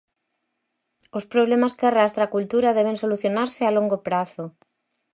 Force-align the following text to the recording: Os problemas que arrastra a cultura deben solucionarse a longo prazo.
Os 1.17 1.25
problemas 1.33 1.75
que 1.77 1.85
arrastra 1.87 2.21
a 2.23 2.33
cultura 2.35 2.75
deben 2.77 2.97
solucionarse 3.03 3.61
a 3.65 3.75
longo 3.77 3.97
prazo. 4.07 4.43